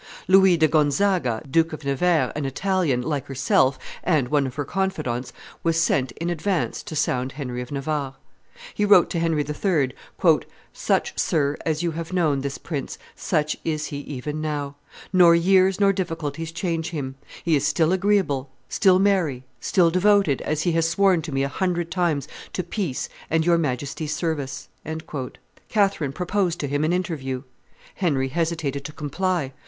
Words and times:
Louis 0.27 0.57
di 0.57 0.65
Gonzaga, 0.67 1.43
Duke 1.47 1.73
of 1.73 1.85
Nevers, 1.85 2.31
an 2.35 2.43
Italian, 2.45 3.03
like 3.03 3.27
herself, 3.27 3.77
and 4.03 4.29
one 4.29 4.47
of 4.47 4.55
her 4.55 4.65
confidants, 4.65 5.31
was 5.61 5.79
sent 5.79 6.11
in 6.13 6.31
advance 6.31 6.81
to 6.81 6.95
sound 6.95 7.33
Henry 7.33 7.61
of 7.61 7.71
Navarre. 7.71 8.15
He 8.73 8.83
wrote 8.83 9.11
to 9.11 9.19
Henry 9.19 9.45
III., 9.45 9.91
"Such, 10.73 11.19
sir, 11.19 11.55
as 11.67 11.83
you 11.83 11.91
have 11.91 12.13
known 12.13 12.41
this 12.41 12.57
prince, 12.57 12.97
such 13.15 13.57
is 13.63 13.85
he 13.93 13.97
even 13.97 14.41
now; 14.41 14.73
nor 15.13 15.35
years 15.35 15.79
nor 15.79 15.93
difficulties 15.93 16.51
change 16.51 16.89
him; 16.89 17.13
he 17.45 17.55
is 17.55 17.67
still 17.67 17.93
agreeable, 17.93 18.49
still 18.69 18.97
merry, 18.97 19.43
still 19.59 19.91
devoted, 19.91 20.41
as 20.41 20.63
he 20.63 20.71
has 20.71 20.89
sworn 20.89 21.21
to 21.21 21.31
me 21.31 21.43
a 21.43 21.47
hundred 21.47 21.91
times, 21.91 22.27
to 22.53 22.63
peace 22.63 23.07
and 23.29 23.45
your 23.45 23.59
Majesty's 23.59 24.15
service." 24.15 24.67
Catherine 25.69 26.11
proposed 26.11 26.59
to 26.61 26.67
him 26.67 26.83
an 26.83 26.91
interview. 26.91 27.43
Henry 27.93 28.29
hesitated 28.29 28.83
to 28.85 28.91
comply. 28.91 29.53